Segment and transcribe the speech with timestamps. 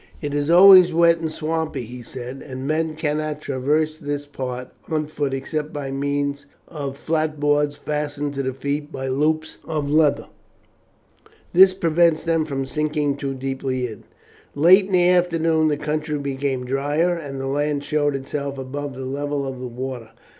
[0.19, 5.05] "It is always wet and swampy," he said; "and men cannot traverse this part on
[5.05, 10.25] foot except by means of flat boards fastened to the feet by loops of leather;
[11.53, 14.03] this prevents them from sinking deeply in."
[14.55, 19.05] Late in the afternoon the country became drier, and the land showed itself above the
[19.05, 20.09] level of the water.